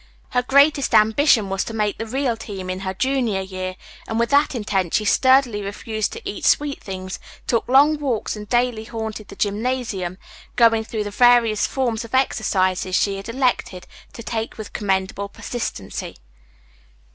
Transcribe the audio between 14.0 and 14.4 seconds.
to